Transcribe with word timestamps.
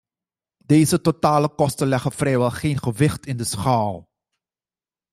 Deze 0.65 1.01
totale 1.01 1.55
kosten 1.55 1.87
leggen 1.87 2.11
vrijwel 2.11 2.51
geen 2.51 2.77
gewicht 2.79 3.25
in 3.25 3.37
de 3.37 3.43
schaal. 3.43 4.09